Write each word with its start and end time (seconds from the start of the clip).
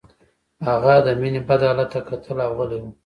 هغه 0.67 0.93
د 1.05 1.07
مينې 1.19 1.41
بد 1.47 1.61
حالت 1.67 1.89
ته 1.93 1.99
کتل 2.07 2.37
او 2.45 2.51
غلی 2.57 2.77
و 2.81 2.85